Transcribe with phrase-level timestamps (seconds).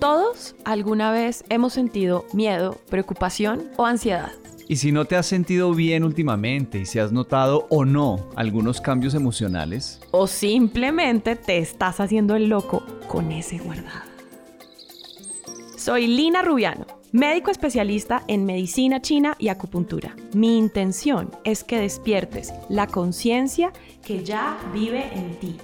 [0.00, 4.32] Todos alguna vez hemos sentido miedo, preocupación o ansiedad.
[4.66, 8.80] Y si no te has sentido bien últimamente y si has notado o no algunos
[8.80, 10.00] cambios emocionales.
[10.10, 14.08] O simplemente te estás haciendo el loco con ese guardado.
[15.76, 20.16] Soy Lina Rubiano, médico especialista en medicina china y acupuntura.
[20.32, 23.70] Mi intención es que despiertes la conciencia
[24.02, 25.56] que ya vive en ti.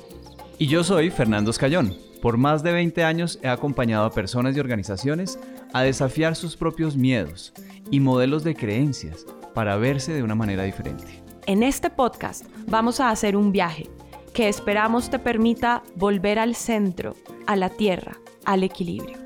[0.59, 2.06] Y yo soy Fernando Escayón.
[2.27, 5.39] Por más de 20 años he acompañado a personas y organizaciones
[5.73, 7.53] a desafiar sus propios miedos
[7.89, 11.23] y modelos de creencias para verse de una manera diferente.
[11.47, 13.89] En este podcast vamos a hacer un viaje
[14.35, 17.15] que esperamos te permita volver al centro,
[17.47, 19.19] a la tierra, al equilibrio.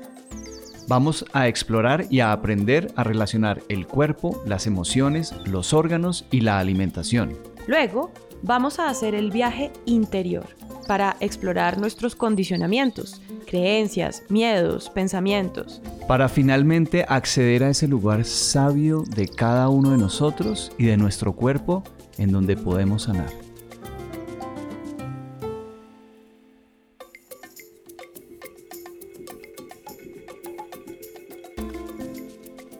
[0.87, 6.41] Vamos a explorar y a aprender a relacionar el cuerpo, las emociones, los órganos y
[6.41, 7.35] la alimentación.
[7.65, 8.11] Luego,
[8.43, 10.45] vamos a hacer el viaje interior
[10.91, 15.81] para explorar nuestros condicionamientos, creencias, miedos, pensamientos.
[16.05, 21.31] Para finalmente acceder a ese lugar sabio de cada uno de nosotros y de nuestro
[21.31, 21.81] cuerpo
[22.17, 23.29] en donde podemos sanar.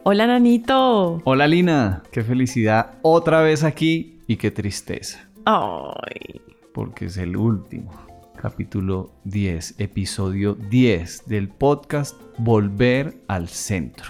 [0.04, 1.22] Hola Nanito.
[1.24, 5.30] Hola Lina, qué felicidad otra vez aquí y qué tristeza.
[5.46, 6.51] Ay.
[6.74, 7.92] Porque es el último.
[8.36, 14.06] Capítulo 10, episodio 10 del podcast Volver al Centro.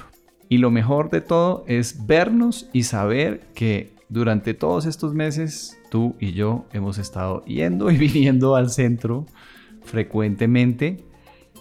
[0.48, 6.16] Y lo mejor de todo es vernos y saber que durante todos estos meses tú
[6.20, 9.26] y yo hemos estado yendo y viniendo al centro
[9.84, 11.04] frecuentemente.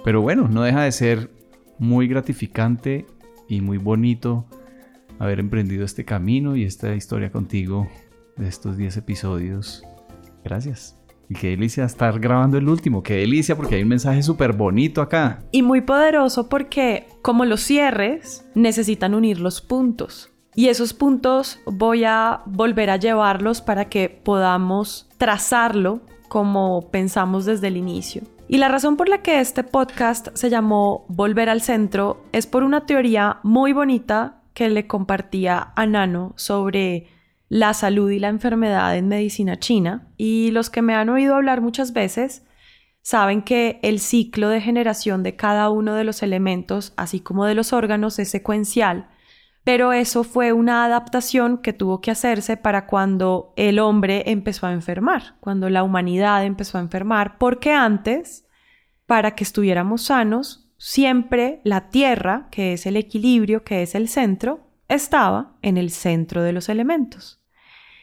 [0.04, 1.30] Pero bueno, no deja de ser
[1.78, 3.06] muy gratificante
[3.48, 4.46] y muy bonito
[5.18, 7.88] haber emprendido este camino y esta historia contigo
[8.36, 9.82] de estos 10 episodios.
[10.44, 10.96] Gracias.
[11.28, 15.00] Y qué delicia estar grabando el último, qué delicia porque hay un mensaje súper bonito
[15.00, 15.44] acá.
[15.52, 20.32] Y muy poderoso porque como los cierres necesitan unir los puntos.
[20.56, 27.68] Y esos puntos voy a volver a llevarlos para que podamos trazarlo como pensamos desde
[27.68, 28.22] el inicio.
[28.48, 32.64] Y la razón por la que este podcast se llamó Volver al Centro es por
[32.64, 37.06] una teoría muy bonita que le compartía a Nano sobre
[37.50, 40.08] la salud y la enfermedad en medicina china.
[40.16, 42.46] Y los que me han oído hablar muchas veces
[43.02, 47.54] saben que el ciclo de generación de cada uno de los elementos, así como de
[47.54, 49.10] los órganos, es secuencial
[49.64, 54.72] pero eso fue una adaptación que tuvo que hacerse para cuando el hombre empezó a
[54.72, 58.46] enfermar, cuando la humanidad empezó a enfermar, porque antes,
[59.06, 64.60] para que estuviéramos sanos, siempre la Tierra, que es el equilibrio, que es el centro,
[64.88, 67.39] estaba en el centro de los elementos.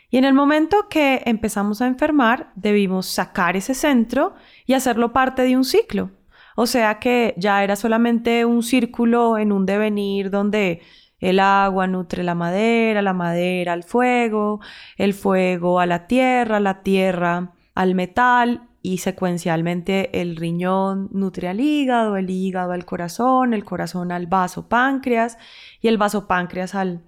[0.10, 4.36] Y en el momento que empezamos a enfermar, debimos sacar ese centro
[4.66, 6.12] y hacerlo parte de un ciclo.
[6.56, 10.82] O sea que ya era solamente un círculo en un devenir donde
[11.20, 14.60] el agua nutre la madera, la madera al fuego,
[14.98, 21.60] el fuego a la tierra, la tierra al metal y secuencialmente el riñón nutre al
[21.60, 25.38] hígado, el hígado al corazón, el corazón al vaso páncreas
[25.82, 27.04] y el vaso páncreas al,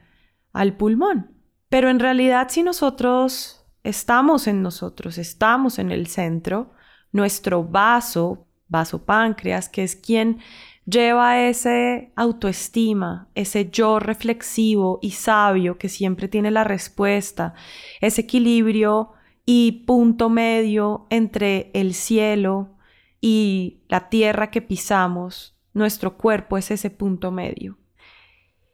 [0.54, 1.39] al pulmón.
[1.70, 6.72] Pero en realidad si nosotros estamos en nosotros, estamos en el centro,
[7.12, 10.40] nuestro vaso, vaso páncreas, que es quien
[10.86, 17.54] lleva ese autoestima, ese yo reflexivo y sabio que siempre tiene la respuesta,
[18.02, 19.12] ese equilibrio
[19.46, 22.78] y punto medio entre el cielo
[23.22, 27.78] y la tierra que pisamos, nuestro cuerpo es ese punto medio.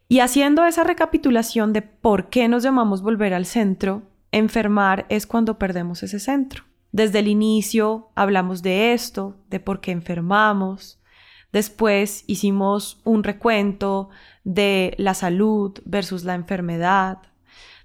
[0.08, 4.02] Y haciendo esa recapitulación de por qué nos llamamos volver al centro,
[4.32, 6.64] enfermar es cuando perdemos ese centro.
[6.92, 11.00] Desde el inicio hablamos de esto, de por qué enfermamos,
[11.56, 14.10] Después hicimos un recuento
[14.44, 17.18] de la salud versus la enfermedad.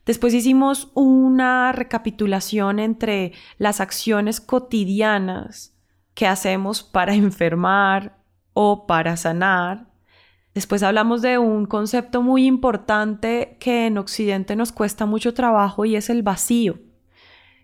[0.06, 5.74] Después hicimos una recapitulación entre las acciones cotidianas
[6.16, 8.18] que hacemos para enfermar
[8.54, 9.91] o para sanar.
[10.54, 15.96] Después hablamos de un concepto muy importante que en Occidente nos cuesta mucho trabajo y
[15.96, 16.80] es el vacío.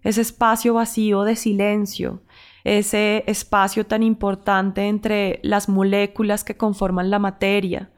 [0.04, 2.22] Ese espacio vacío de silencio,
[2.63, 7.92] ese espacio tan importante entre las moléculas que conforman la materia,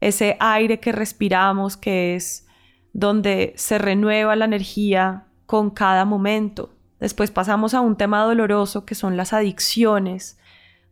[0.00, 2.46] ese aire que respiramos que es
[2.92, 6.74] donde se renueva la energía con cada momento.
[7.00, 10.38] Después pasamos a un tema doloroso que son las adicciones,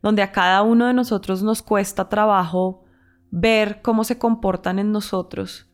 [0.01, 2.84] donde a cada uno de nosotros nos cuesta trabajo
[3.37, 5.67] ver cómo se comportan en nosotros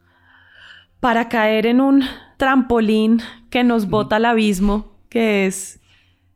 [1.00, 2.04] para caer en un
[2.38, 3.22] trampolín
[3.52, 5.80] que nos bota al abismo, que es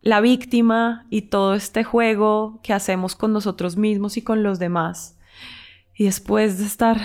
[0.01, 5.17] la víctima y todo este juego que hacemos con nosotros mismos y con los demás.
[5.95, 6.97] Y después de estar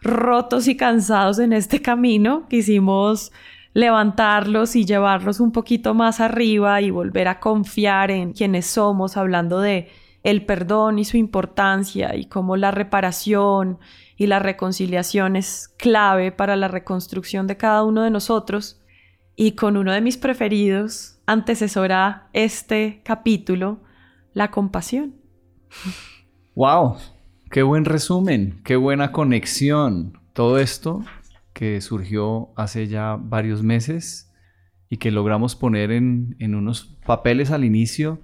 [0.00, 3.30] rotos y cansados en este camino, quisimos
[3.72, 9.60] levantarlos y llevarlos un poquito más arriba y volver a confiar en quienes somos, hablando
[9.60, 9.90] de
[10.22, 13.78] el perdón y su importancia y cómo la reparación
[14.16, 18.80] y la reconciliación es clave para la reconstrucción de cada uno de nosotros.
[19.34, 23.80] Y con uno de mis preferidos antecesora este capítulo,
[24.34, 25.14] la compasión.
[26.54, 26.96] ¡Wow!
[27.50, 28.60] ¡Qué buen resumen!
[28.64, 30.18] ¡Qué buena conexión!
[30.34, 31.02] Todo esto
[31.52, 34.32] que surgió hace ya varios meses
[34.88, 38.20] y que logramos poner en, en unos papeles al inicio,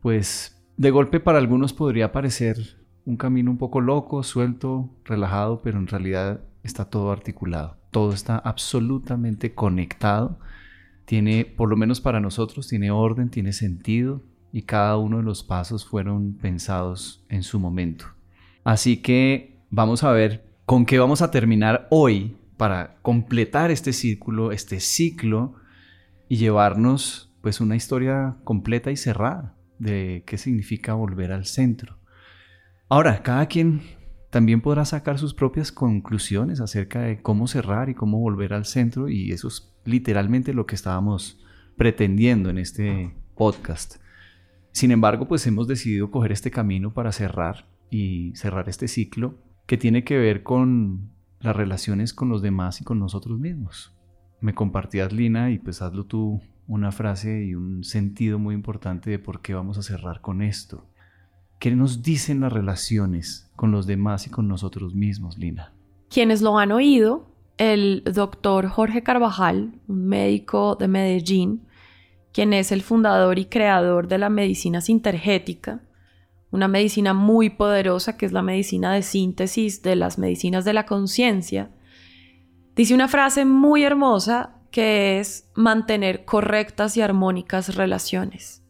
[0.00, 2.56] pues de golpe para algunos podría parecer
[3.04, 8.38] un camino un poco loco, suelto, relajado, pero en realidad está todo articulado, todo está
[8.38, 10.38] absolutamente conectado,
[11.04, 14.22] tiene, por lo menos para nosotros, tiene orden, tiene sentido
[14.52, 18.06] y cada uno de los pasos fueron pensados en su momento.
[18.64, 24.52] Así que vamos a ver con qué vamos a terminar hoy para completar este círculo,
[24.52, 25.54] este ciclo
[26.28, 31.98] y llevarnos pues una historia completa y cerrada de qué significa volver al centro.
[32.88, 33.82] Ahora, cada quien
[34.30, 39.08] también podrá sacar sus propias conclusiones acerca de cómo cerrar y cómo volver al centro
[39.08, 41.44] y eso es literalmente lo que estábamos
[41.76, 43.96] pretendiendo en este podcast.
[44.70, 49.34] Sin embargo, pues hemos decidido coger este camino para cerrar y cerrar este ciclo
[49.66, 53.92] que tiene que ver con las relaciones con los demás y con nosotros mismos.
[54.40, 59.18] Me compartías, Lina, y pues hazlo tú una frase y un sentido muy importante de
[59.18, 60.86] por qué vamos a cerrar con esto.
[61.58, 65.72] ¿Qué nos dicen las relaciones con los demás y con nosotros mismos, Lina?
[66.08, 67.28] Quienes lo han oído,
[67.58, 71.62] el doctor Jorge Carvajal, un médico de Medellín,
[72.32, 75.82] quien es el fundador y creador de la medicina sintergética,
[76.50, 80.86] una medicina muy poderosa que es la medicina de síntesis de las medicinas de la
[80.86, 81.70] conciencia,
[82.74, 88.64] dice una frase muy hermosa que es mantener correctas y armónicas relaciones.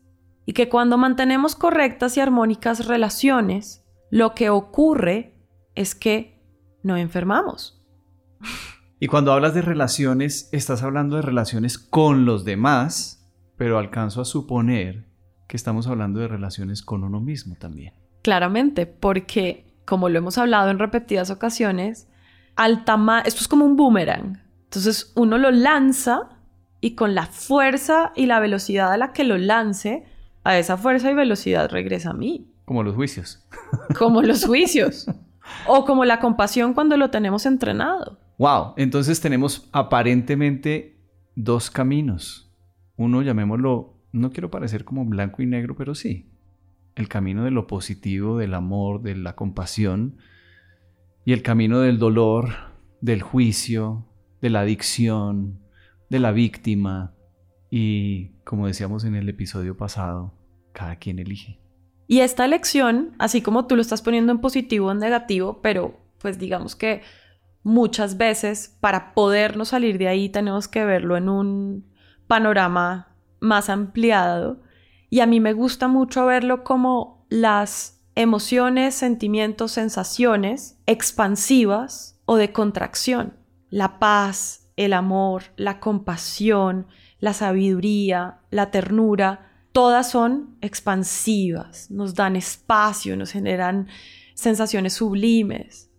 [0.44, 5.34] Y que cuando mantenemos correctas y armónicas relaciones, lo que ocurre
[5.75, 6.43] es que
[6.82, 7.81] no enfermamos.
[9.00, 13.26] Y cuando hablas de relaciones, estás hablando de relaciones con los demás,
[13.56, 15.06] pero alcanzo a suponer
[15.49, 17.94] que estamos hablando de relaciones con uno mismo también.
[18.22, 22.08] Claramente, porque como lo hemos hablado en repetidas ocasiones,
[22.56, 22.84] al
[23.25, 24.43] esto es como un boomerang.
[24.72, 26.30] Entonces uno lo lanza
[26.80, 30.06] y con la fuerza y la velocidad a la que lo lance,
[30.44, 32.50] a esa fuerza y velocidad regresa a mí.
[32.64, 33.46] Como los juicios.
[33.98, 35.10] Como los juicios.
[35.66, 38.19] o como la compasión cuando lo tenemos entrenado.
[38.38, 40.96] Wow, entonces tenemos aparentemente
[41.36, 42.50] dos caminos.
[42.96, 46.30] Uno, llamémoslo, no quiero parecer como blanco y negro, pero sí.
[46.94, 50.16] El camino de lo positivo, del amor, de la compasión.
[51.26, 52.54] Y el camino del dolor,
[53.02, 54.06] del juicio,
[54.42, 55.60] de la adicción,
[56.10, 57.14] de la víctima
[57.70, 60.34] y, como decíamos en el episodio pasado,
[60.72, 61.58] cada quien elige.
[62.08, 65.98] Y esta elección, así como tú lo estás poniendo en positivo o en negativo, pero
[66.18, 67.02] pues digamos que
[67.62, 71.86] muchas veces para podernos salir de ahí tenemos que verlo en un
[72.26, 74.60] panorama más ampliado.
[75.08, 82.52] Y a mí me gusta mucho verlo como las emociones, sentimientos, sensaciones expansivas o de
[82.52, 83.41] contracción
[83.73, 86.87] la paz, el amor, la compasión,
[87.19, 93.88] la sabiduría, la ternura, todas son expansivas, nos dan espacio, nos generan
[94.35, 95.91] sensaciones sublimes.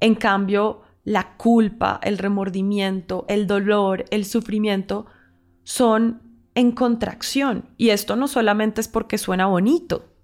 [0.00, 5.04] En cambio, la culpa, el remordimiento, el dolor, el sufrimiento
[5.62, 6.22] son
[6.54, 7.68] en contracción.
[7.76, 10.14] Y esto no solamente es porque suena bonito,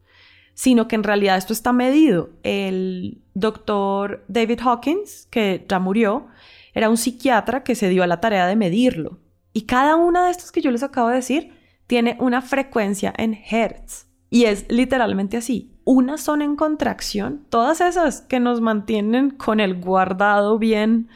[0.54, 2.30] sino que en realidad esto está medido.
[2.42, 6.28] El doctor David Hawkins, que ya murió,
[6.76, 9.18] era un psiquiatra que se dio a la tarea de medirlo.
[9.54, 11.54] Y cada una de estas que yo les acabo de decir
[11.86, 14.08] tiene una frecuencia en hertz.
[14.28, 15.72] Y es literalmente así.
[15.84, 21.08] Unas son en contracción, todas esas que nos mantienen con el guardado bien,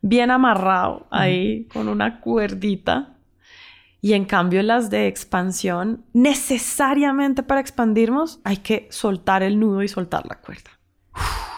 [0.00, 3.18] bien amarrado ahí, con una cuerdita.
[4.00, 9.88] Y en cambio las de expansión, necesariamente para expandirnos, hay que soltar el nudo y
[9.88, 10.70] soltar la cuerda.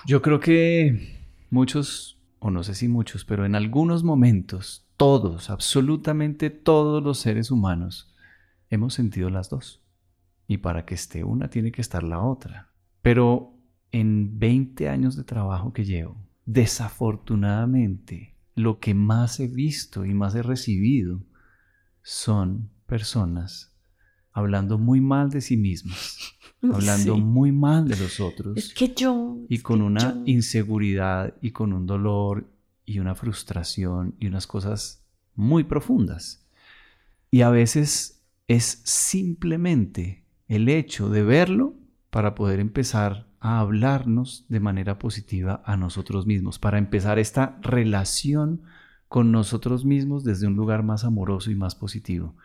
[0.07, 2.14] Yo creo que muchos
[2.47, 8.15] o no sé si muchos, pero en algunos momentos, todos, absolutamente todos los seres humanos,
[8.69, 9.83] hemos sentido las dos.
[10.47, 12.71] Y para que esté una, tiene que estar la otra.
[13.01, 13.55] Pero
[13.93, 20.35] en 20 años de trabajo que llevo, desafortunadamente, lo que más he visto y más
[20.35, 21.23] he recibido
[22.03, 23.74] son personas
[24.35, 26.19] hablando muy mal de sí mismas
[26.63, 27.21] hablando Sí.
[27.23, 29.39] muy mal de los otros Es que yo.
[29.49, 30.23] y con una yo.
[30.27, 32.47] inseguridad y con un dolor
[32.85, 35.03] y una frustración y unas cosas
[35.35, 36.47] muy profundas.
[37.31, 41.75] Y a veces es simplemente el hecho de verlo
[42.11, 48.63] para poder empezar a hablarnos de manera positiva a nosotros mismos, para empezar esta relación
[49.09, 52.37] con nosotros mismos desde un lugar más amoroso y más positivo.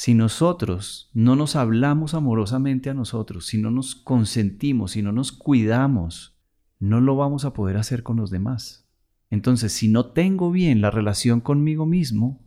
[0.00, 5.32] Si nosotros no nos hablamos amorosamente a nosotros, si no nos consentimos, si no nos
[5.32, 6.38] cuidamos,
[6.78, 8.88] no lo vamos a poder hacer con los demás.
[9.28, 12.40] Entonces, si no tengo bien la relación conmigo mismo,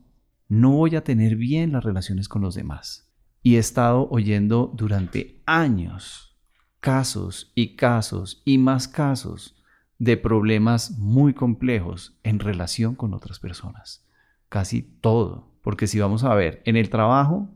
[0.48, 3.12] no voy a tener bien las relaciones con los demás.
[3.44, 6.40] Y he estado oyendo durante años
[6.80, 9.62] casos y casos y más casos
[10.00, 14.08] de problemas muy complejos en relación con otras personas.
[14.48, 15.51] Casi todo.
[15.62, 17.50] Porque si vamos a ver, en el trabajo,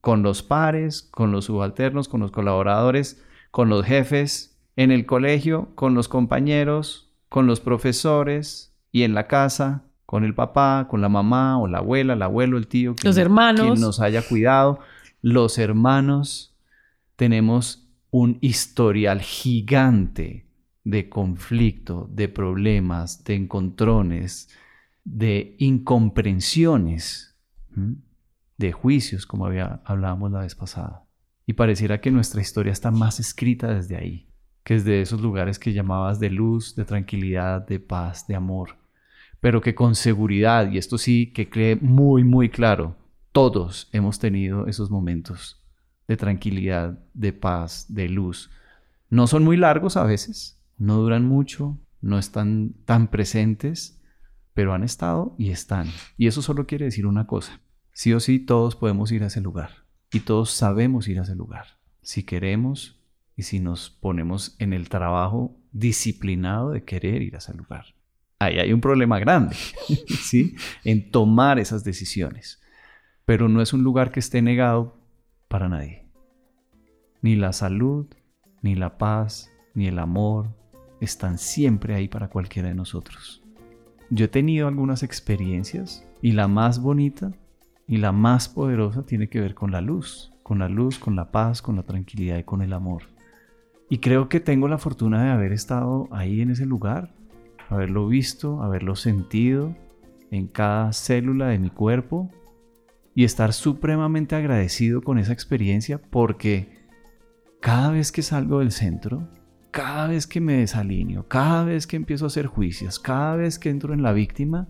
[0.00, 5.68] con los pares, con los subalternos, con los colaboradores, con los jefes, en el colegio,
[5.74, 11.08] con los compañeros, con los profesores y en la casa, con el papá, con la
[11.08, 13.60] mamá o la abuela, el abuelo, el tío, quien- Los hermanos.
[13.66, 14.80] quien nos haya cuidado,
[15.22, 16.56] los hermanos,
[17.16, 20.46] tenemos un historial gigante
[20.82, 24.48] de conflicto, de problemas, de encontrones,
[25.04, 27.29] de incomprensiones,
[28.56, 31.04] de juicios, como había, hablábamos la vez pasada.
[31.46, 34.28] Y pareciera que nuestra historia está más escrita desde ahí,
[34.62, 38.76] que desde esos lugares que llamabas de luz, de tranquilidad, de paz, de amor.
[39.40, 42.96] Pero que con seguridad, y esto sí que cree muy, muy claro,
[43.32, 45.60] todos hemos tenido esos momentos
[46.08, 48.50] de tranquilidad, de paz, de luz.
[49.08, 53.99] No son muy largos a veces, no duran mucho, no están tan presentes,
[54.54, 55.88] pero han estado y están.
[56.16, 57.60] Y eso solo quiere decir una cosa.
[57.92, 59.70] Sí o sí todos podemos ir a ese lugar
[60.12, 61.78] y todos sabemos ir a ese lugar.
[62.02, 63.00] Si queremos
[63.36, 67.94] y si nos ponemos en el trabajo disciplinado de querer ir a ese lugar.
[68.38, 69.54] Ahí hay un problema grande,
[70.22, 70.56] ¿sí?
[70.84, 72.60] En tomar esas decisiones.
[73.26, 74.98] Pero no es un lugar que esté negado
[75.48, 76.06] para nadie.
[77.22, 78.06] Ni la salud,
[78.62, 80.56] ni la paz, ni el amor
[81.00, 83.39] están siempre ahí para cualquiera de nosotros.
[84.10, 87.30] Yo he tenido algunas experiencias y la más bonita
[87.86, 91.30] y la más poderosa tiene que ver con la luz, con la luz, con la
[91.30, 93.04] paz, con la tranquilidad y con el amor.
[93.88, 97.14] Y creo que tengo la fortuna de haber estado ahí en ese lugar,
[97.68, 99.76] haberlo visto, haberlo sentido
[100.32, 102.30] en cada célula de mi cuerpo
[103.14, 106.80] y estar supremamente agradecido con esa experiencia porque
[107.60, 109.28] cada vez que salgo del centro,
[109.70, 113.70] cada vez que me desalineo, cada vez que empiezo a hacer juicios, cada vez que
[113.70, 114.68] entro en la víctima,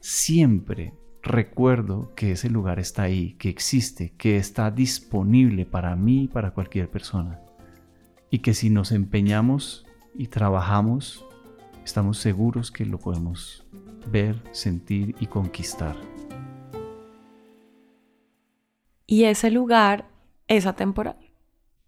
[0.00, 6.28] siempre recuerdo que ese lugar está ahí, que existe, que está disponible para mí y
[6.28, 7.40] para cualquier persona.
[8.30, 11.24] Y que si nos empeñamos y trabajamos,
[11.84, 13.66] estamos seguros que lo podemos
[14.10, 15.96] ver, sentir y conquistar.
[19.06, 20.06] Y ese lugar
[20.46, 21.16] es atemporal.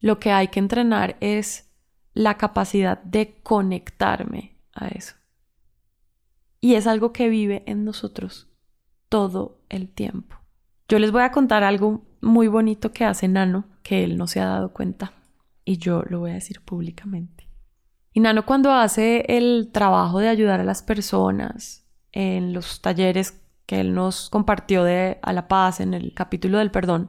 [0.00, 1.69] Lo que hay que entrenar es
[2.14, 5.14] la capacidad de conectarme a eso.
[6.60, 8.48] Y es algo que vive en nosotros
[9.08, 10.36] todo el tiempo.
[10.88, 14.40] Yo les voy a contar algo muy bonito que hace Nano, que él no se
[14.40, 15.12] ha dado cuenta,
[15.64, 17.48] y yo lo voy a decir públicamente.
[18.12, 23.80] Y Nano cuando hace el trabajo de ayudar a las personas en los talleres que
[23.80, 27.08] él nos compartió de A la Paz en el capítulo del perdón,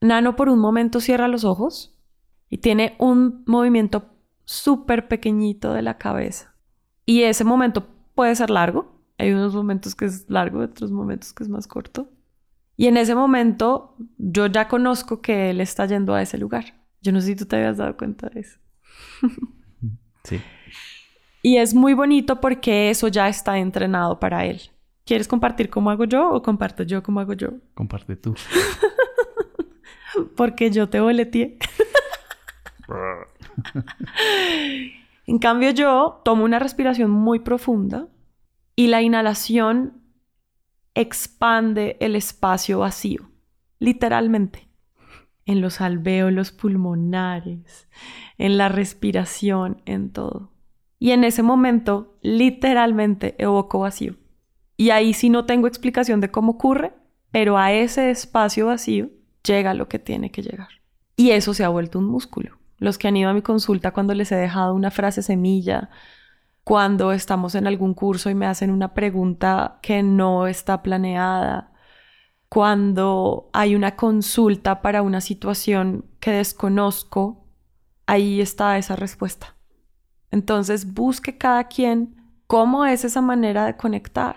[0.00, 1.97] Nano por un momento cierra los ojos
[2.50, 4.10] y tiene un movimiento
[4.44, 6.54] súper pequeñito de la cabeza.
[7.04, 9.00] Y ese momento puede ser largo.
[9.18, 12.08] Hay unos momentos que es largo, otros momentos que es más corto.
[12.76, 16.74] Y en ese momento yo ya conozco que él está yendo a ese lugar.
[17.00, 18.58] Yo no sé si tú te habías dado cuenta de eso.
[20.24, 20.40] Sí.
[21.42, 24.60] Y es muy bonito porque eso ya está entrenado para él.
[25.04, 27.52] ¿Quieres compartir cómo hago yo o comparto yo cómo hago yo?
[27.74, 28.34] Comparte tú.
[30.36, 31.56] Porque yo te boleteé.
[35.26, 38.08] En cambio, yo tomo una respiración muy profunda
[38.76, 40.02] y la inhalación
[40.94, 43.30] expande el espacio vacío,
[43.78, 44.68] literalmente,
[45.46, 47.88] en los alvéolos pulmonares,
[48.36, 50.52] en la respiración, en todo.
[50.98, 54.16] Y en ese momento, literalmente, evoco vacío.
[54.76, 56.92] Y ahí sí no tengo explicación de cómo ocurre,
[57.30, 59.10] pero a ese espacio vacío
[59.44, 60.68] llega lo que tiene que llegar.
[61.16, 62.57] Y eso se ha vuelto un músculo.
[62.78, 65.90] Los que han ido a mi consulta cuando les he dejado una frase semilla,
[66.64, 71.72] cuando estamos en algún curso y me hacen una pregunta que no está planeada,
[72.48, 77.44] cuando hay una consulta para una situación que desconozco,
[78.06, 79.54] ahí está esa respuesta.
[80.30, 82.16] Entonces busque cada quien
[82.46, 84.36] cómo es esa manera de conectar.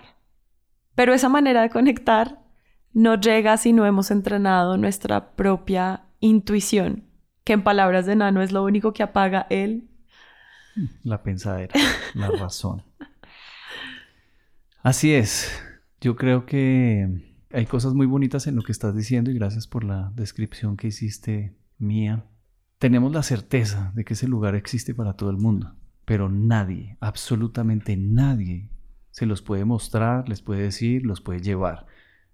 [0.94, 2.42] Pero esa manera de conectar
[2.92, 7.04] no llega si no hemos entrenado nuestra propia intuición,
[7.44, 9.88] que en palabras de Nano es lo único que apaga él.
[11.02, 11.74] La pensadera,
[12.14, 12.82] la razón.
[14.82, 15.50] Así es.
[16.00, 19.84] Yo creo que hay cosas muy bonitas en lo que estás diciendo y gracias por
[19.84, 22.24] la descripción que hiciste mía.
[22.78, 27.96] Tenemos la certeza de que ese lugar existe para todo el mundo, pero nadie, absolutamente
[27.96, 28.70] nadie,
[29.10, 31.86] se los puede mostrar, les puede decir, los puede llevar.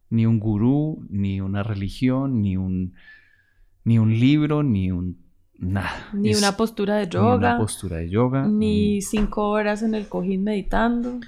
[0.08, 2.94] Ni un gurú, ni una religión, ni un,
[3.88, 5.16] ni un libro, ni un
[5.58, 6.10] nada.
[6.12, 7.30] Ni una postura de yoga.
[7.30, 8.46] Ni una postura de yoga.
[8.46, 11.20] Ni cinco horas en el cojín meditando.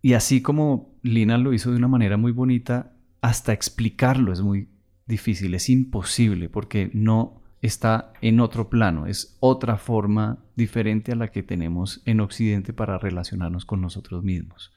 [0.00, 4.70] Y así como Lina lo hizo de una manera muy bonita, hasta explicarlo es muy
[5.06, 11.30] difícil, es imposible, porque no está en otro plano, es otra forma diferente a la
[11.30, 14.72] que tenemos en Occidente para relacionarnos con nosotros mismos.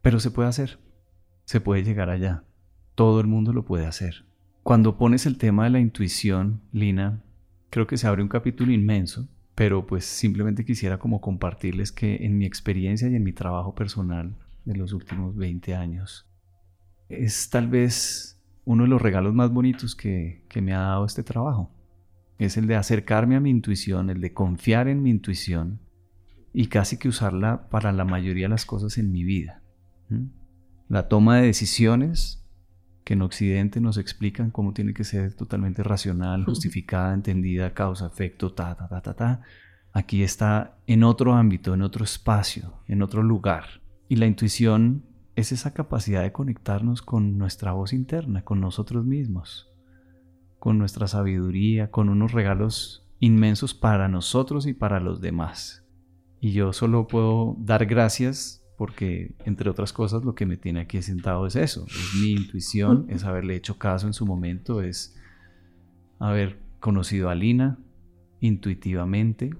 [0.00, 0.78] Pero se puede hacer,
[1.44, 2.44] se puede llegar allá,
[2.94, 4.24] todo el mundo lo puede hacer.
[4.62, 7.22] Cuando pones el tema de la intuición, Lina,
[7.70, 12.38] creo que se abre un capítulo inmenso, pero pues simplemente quisiera como compartirles que en
[12.38, 16.26] mi experiencia y en mi trabajo personal de los últimos 20 años,
[17.08, 21.22] es tal vez uno de los regalos más bonitos que, que me ha dado este
[21.22, 21.70] trabajo
[22.44, 25.80] es el de acercarme a mi intuición, el de confiar en mi intuición
[26.52, 29.62] y casi que usarla para la mayoría de las cosas en mi vida.
[30.88, 32.41] La toma de decisiones
[33.04, 38.52] que en Occidente nos explican cómo tiene que ser totalmente racional, justificada, entendida, causa, efecto,
[38.52, 39.40] ta, ta, ta, ta, ta.
[39.92, 43.82] Aquí está en otro ámbito, en otro espacio, en otro lugar.
[44.08, 45.04] Y la intuición
[45.36, 49.72] es esa capacidad de conectarnos con nuestra voz interna, con nosotros mismos
[50.62, 55.84] con nuestra sabiduría, con unos regalos inmensos para nosotros y para los demás.
[56.38, 61.00] Y yo solo puedo dar gracias porque, entre otras cosas, lo que me tiene aquí
[61.02, 65.16] sentado es eso, es mi intuición, es haberle hecho caso en su momento, es
[66.18, 67.78] haber conocido a Lina
[68.40, 69.50] intuitivamente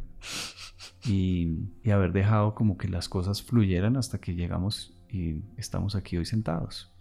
[1.04, 6.16] y, y haber dejado como que las cosas fluyeran hasta que llegamos y estamos aquí
[6.16, 6.92] hoy sentados.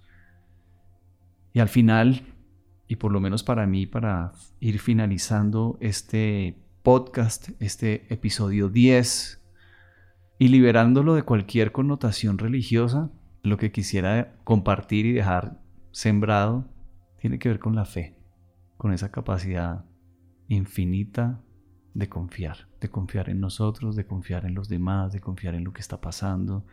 [1.54, 2.24] Y al final
[2.92, 9.41] y por lo menos para mí, para ir finalizando este podcast, este episodio 10,
[10.42, 13.12] y liberándolo de cualquier connotación religiosa,
[13.44, 16.66] lo que quisiera compartir y dejar sembrado
[17.20, 18.18] tiene que ver con la fe,
[18.76, 19.86] con esa capacidad
[20.48, 21.40] infinita
[21.94, 25.74] de confiar, de confiar en nosotros, de confiar en los demás, de confiar en lo
[25.74, 26.66] que está pasando.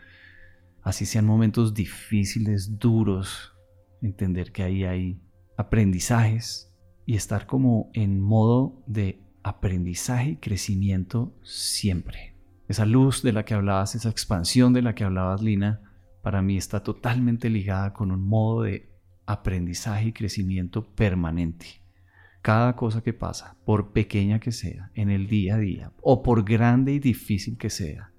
[0.80, 3.52] Así sean momentos difíciles, duros,
[4.00, 5.20] entender que ahí hay
[5.58, 6.72] aprendizajes
[7.04, 12.37] y estar como en modo de aprendizaje y crecimiento siempre.
[12.68, 15.80] Esa luz de la que hablabas, esa expansión de la que hablabas, Lina,
[16.22, 18.92] para mí está totalmente ligada con un modo de
[19.24, 21.66] aprendizaje y crecimiento permanente.
[22.42, 26.44] Cada cosa que pasa, por pequeña que sea, en el día a día, o por
[26.44, 28.12] grande y difícil que sea,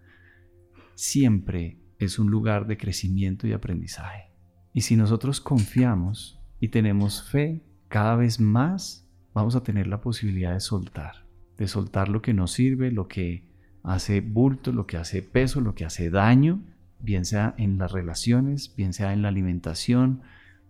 [0.96, 4.32] siempre es un lugar de crecimiento y aprendizaje.
[4.74, 10.54] Y si nosotros confiamos y tenemos fe, cada vez más vamos a tener la posibilidad
[10.54, 13.49] de soltar, de soltar lo que nos sirve, lo que
[13.84, 16.62] hace bulto, lo que hace peso, lo que hace daño,
[17.00, 20.22] bien sea en las relaciones, bien sea en la alimentación,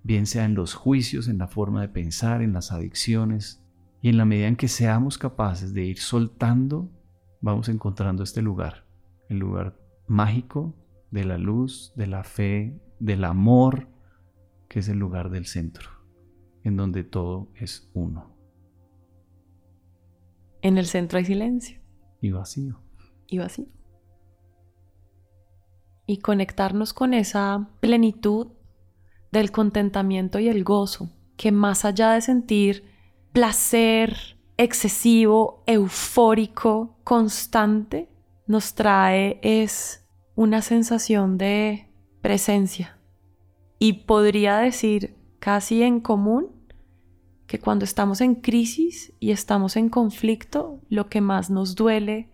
[0.03, 3.63] bien sea en los juicios, en la forma de pensar, en las adicciones.
[4.01, 6.89] Y en la medida en que seamos capaces de ir soltando,
[7.41, 8.85] vamos encontrando este lugar,
[9.27, 10.75] el lugar mágico
[11.11, 13.87] de la luz, de la fe, del amor,
[14.69, 15.89] que es el lugar del centro,
[16.63, 18.37] en donde todo es uno.
[20.61, 21.79] En el centro hay silencio.
[22.21, 22.81] Y vacío.
[23.29, 23.67] Y vacío.
[26.05, 28.47] Y conectarnos con esa plenitud
[29.31, 32.83] del contentamiento y el gozo, que más allá de sentir
[33.31, 38.09] placer excesivo, eufórico, constante,
[38.47, 42.99] nos trae es una sensación de presencia,
[43.77, 46.47] y podría decir casi en común
[47.47, 52.29] que cuando estamos en crisis y estamos en conflicto, lo que más nos duele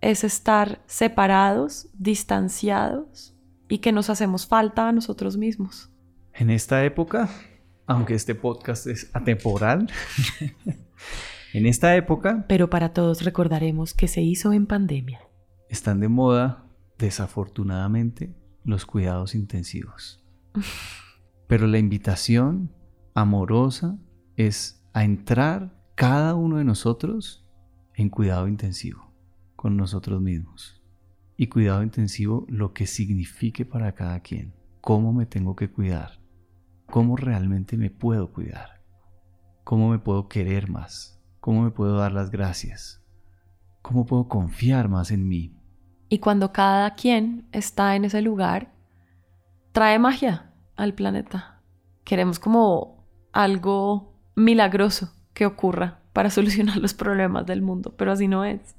[0.00, 3.34] es estar separados, distanciados
[3.68, 5.90] y que nos hacemos falta a nosotros mismos.
[6.32, 7.28] En esta época,
[7.86, 9.90] aunque este podcast es atemporal,
[11.52, 12.44] en esta época...
[12.48, 15.20] Pero para todos recordaremos que se hizo en pandemia.
[15.68, 16.64] Están de moda,
[16.98, 18.34] desafortunadamente,
[18.64, 20.24] los cuidados intensivos.
[21.48, 22.72] Pero la invitación
[23.14, 23.98] amorosa
[24.36, 27.44] es a entrar cada uno de nosotros
[27.94, 29.07] en cuidado intensivo
[29.58, 30.80] con nosotros mismos.
[31.36, 34.54] Y cuidado intensivo lo que signifique para cada quien.
[34.80, 36.20] Cómo me tengo que cuidar.
[36.86, 38.84] Cómo realmente me puedo cuidar.
[39.64, 41.20] Cómo me puedo querer más.
[41.40, 43.02] Cómo me puedo dar las gracias.
[43.82, 45.56] Cómo puedo confiar más en mí.
[46.08, 48.72] Y cuando cada quien está en ese lugar,
[49.72, 51.62] trae magia al planeta.
[52.04, 58.44] Queremos como algo milagroso que ocurra para solucionar los problemas del mundo, pero así no
[58.44, 58.77] es.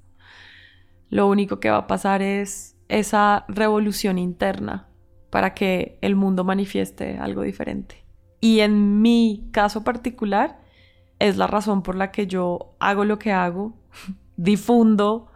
[1.09, 4.87] Lo único que va a pasar es esa revolución interna
[5.29, 8.03] para que el mundo manifieste algo diferente.
[8.41, 10.59] Y en mi caso particular,
[11.19, 13.73] es la razón por la que yo hago lo que hago,
[14.37, 15.27] difundo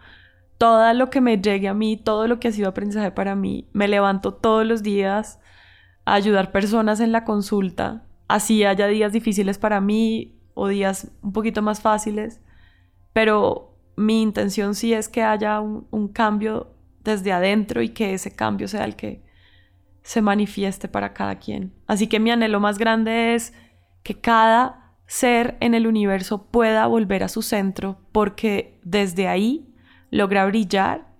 [0.58, 3.68] todo lo que me llegue a mí, todo lo que ha sido aprendizaje para mí.
[3.74, 5.40] Me levanto todos los días
[6.06, 11.34] a ayudar personas en la consulta, así haya días difíciles para mí o días un
[11.34, 12.42] poquito más fáciles,
[13.12, 16.72] pero mi intención sí es que haya un, cambio
[17.04, 19.24] desde adentro y que ese cambio sea el que
[20.02, 21.74] se manifieste para cada quien.
[21.88, 23.54] Así que mi anhelo más grande es
[24.04, 29.74] que cada ser en el universo pueda volver a su centro porque desde ahí
[30.12, 31.14] logra brillar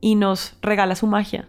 [0.00, 1.48] y nos regala su magia.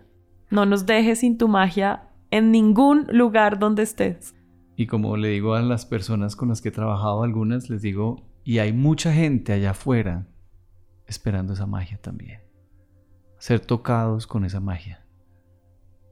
[0.49, 4.36] No nos dejes sin tu magia en ningún lugar donde estés.
[4.75, 8.23] Y como le digo a las personas con las que he trabajado, algunas les digo,
[8.43, 10.28] y hay mucha gente allá afuera
[11.08, 12.41] esperando esa magia también.
[13.38, 15.06] Ser tocados con esa magia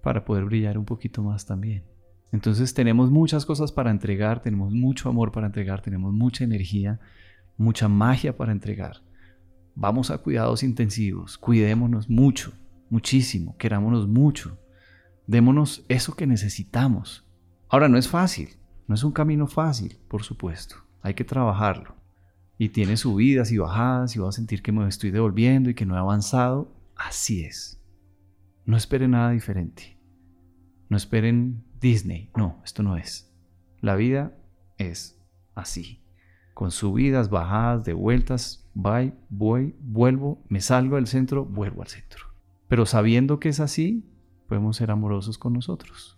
[0.01, 1.86] para poder brillar un poquito más también.
[2.32, 6.99] Entonces tenemos muchas cosas para entregar, tenemos mucho amor para entregar, tenemos mucha energía,
[7.58, 9.01] mucha magia para entregar.
[9.75, 12.53] Vamos a cuidados intensivos, cuidémonos mucho,
[12.89, 14.58] muchísimo, querámonos mucho,
[15.27, 17.23] démonos eso que necesitamos
[17.73, 18.49] Ahora, no es fácil,
[18.88, 21.95] no es un camino fácil, por supuesto, hay que trabajarlo.
[22.63, 25.86] Y tiene subidas y bajadas y voy a sentir que me estoy devolviendo y que
[25.86, 26.73] no he avanzado.
[26.95, 27.84] Así es.
[28.63, 29.99] No esperen nada diferente.
[30.88, 32.32] No esperen Disney.
[32.38, 33.30] No, esto no es.
[33.82, 34.38] La vida
[34.78, 35.21] es
[35.56, 36.06] así.
[36.54, 42.28] Con subidas, bajadas, de vueltas, voy, voy, vuelvo, me salgo del centro, vuelvo al centro.
[42.69, 44.10] Pero sabiendo que es así,
[44.47, 46.17] podemos ser amorosos con nosotros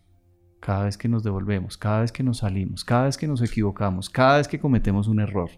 [0.60, 4.12] cada vez que nos devolvemos, cada vez que nos salimos, cada vez que nos equivocamos,
[4.12, 5.50] cada vez que cometemos un error,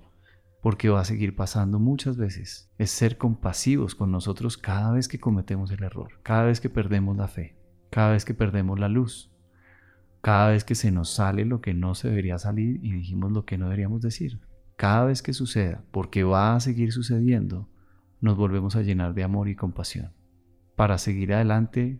[0.62, 5.20] porque va a seguir pasando muchas veces, es ser compasivos con nosotros cada vez que
[5.20, 7.58] cometemos el error, cada vez que perdemos la fe,
[7.89, 9.32] cada vez que perdemos la luz,
[10.22, 13.46] cada vez que se nos sale lo que no se debería salir y dijimos lo
[13.46, 14.39] que no deberíamos decir.
[14.76, 17.70] Cada vez que suceda, porque va a seguir sucediendo,
[18.20, 20.12] nos volvemos a llenar de amor y compasión
[20.76, 22.00] para seguir adelante,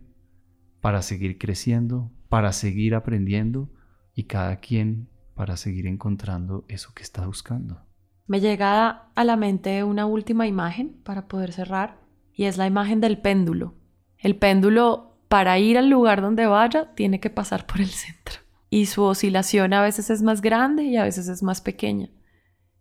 [0.80, 3.70] para seguir creciendo, para seguir aprendiendo
[4.14, 7.87] y cada quien para seguir encontrando eso que está buscando.
[8.28, 11.98] Me llega a la mente una última imagen para poder cerrar
[12.32, 13.74] y es la imagen del péndulo.
[14.18, 18.86] El péndulo para ir al lugar donde vaya tiene que pasar por el centro y
[18.86, 22.10] su oscilación a veces es más grande y a veces es más pequeña.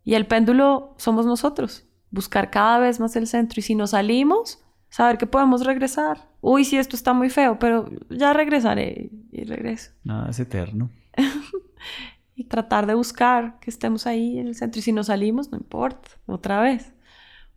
[0.03, 4.61] Y el péndulo somos nosotros, buscar cada vez más el centro y si nos salimos,
[4.89, 6.29] saber que podemos regresar.
[6.41, 9.91] Uy, sí, esto está muy feo, pero ya regresaré y regreso.
[10.03, 10.89] Nada es eterno.
[12.37, 14.77] y tratar de buscar que estemos ahí en el centro.
[14.77, 16.11] Y si nos salimos, no importa.
[16.27, 16.93] Otra vez.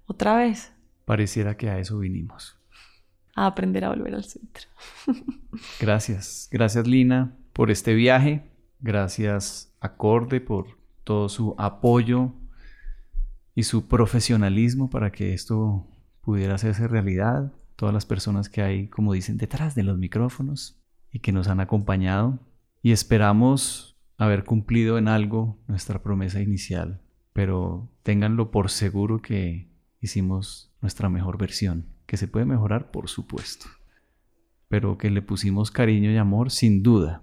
[0.06, 0.72] Otra vez.
[1.04, 2.58] Pareciera que a eso vinimos.
[3.34, 4.68] A aprender a volver al centro.
[5.80, 6.48] Gracias.
[6.50, 8.50] Gracias, Lina, por este viaje.
[8.80, 12.32] Gracias, Acorde, por todo su apoyo
[13.54, 15.86] y su profesionalismo para que esto
[16.22, 20.80] pudiera hacerse realidad, todas las personas que hay, como dicen, detrás de los micrófonos
[21.12, 22.38] y que nos han acompañado.
[22.82, 23.89] Y esperamos
[24.20, 27.00] haber cumplido en algo nuestra promesa inicial,
[27.32, 33.66] pero ténganlo por seguro que hicimos nuestra mejor versión, que se puede mejorar, por supuesto,
[34.68, 37.22] pero que le pusimos cariño y amor sin duda.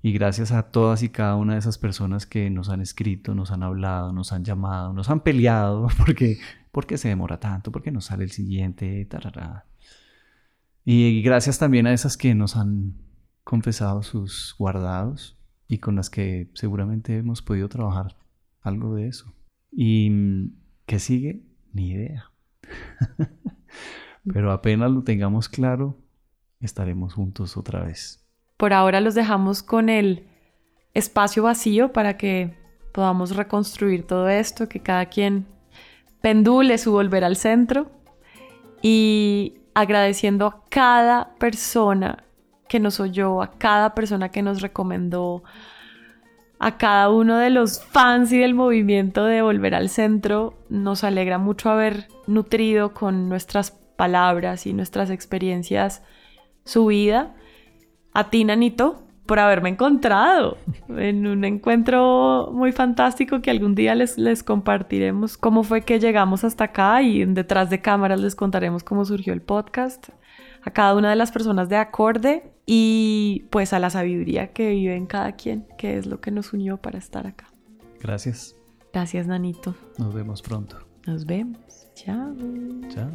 [0.00, 3.50] Y gracias a todas y cada una de esas personas que nos han escrito, nos
[3.50, 6.38] han hablado, nos han llamado, nos han peleado, porque
[6.72, 7.70] ¿por qué se demora tanto?
[7.70, 9.06] ¿Por qué no sale el siguiente?
[10.82, 12.94] Y gracias también a esas que nos han
[13.44, 15.35] confesado sus guardados
[15.68, 18.16] y con las que seguramente hemos podido trabajar
[18.60, 19.32] algo de eso.
[19.70, 20.52] ¿Y
[20.86, 21.42] qué sigue?
[21.72, 22.32] Ni idea.
[24.32, 25.96] Pero apenas lo tengamos claro,
[26.60, 28.24] estaremos juntos otra vez.
[28.56, 30.26] Por ahora los dejamos con el
[30.94, 32.56] espacio vacío para que
[32.92, 35.46] podamos reconstruir todo esto, que cada quien
[36.22, 37.90] pendule su volver al centro
[38.82, 42.25] y agradeciendo a cada persona
[42.68, 45.42] que nos oyó, a cada persona que nos recomendó,
[46.58, 50.54] a cada uno de los fans y del movimiento de Volver al Centro.
[50.68, 56.02] Nos alegra mucho haber nutrido con nuestras palabras y nuestras experiencias
[56.64, 57.34] su vida.
[58.12, 60.56] A ti, Nanito, por haberme encontrado
[60.88, 66.44] en un encuentro muy fantástico que algún día les, les compartiremos cómo fue que llegamos
[66.44, 70.08] hasta acá y detrás de cámaras les contaremos cómo surgió el podcast.
[70.66, 74.96] A cada una de las personas de acorde y pues a la sabiduría que vive
[74.96, 77.46] en cada quien, que es lo que nos unió para estar acá.
[78.00, 78.56] Gracias.
[78.92, 79.74] Gracias, Nanito.
[79.96, 80.78] Nos vemos pronto.
[81.06, 81.88] Nos vemos.
[81.94, 82.34] Chao.
[82.88, 83.10] Chao.